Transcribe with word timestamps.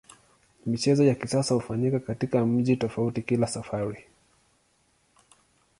Michezo 0.65 1.03
ya 1.03 1.15
kisasa 1.15 1.53
hufanyika 1.55 1.99
katika 1.99 2.45
mji 2.45 2.75
tofauti 2.77 3.21
kila 3.21 3.47
safari. 3.47 4.05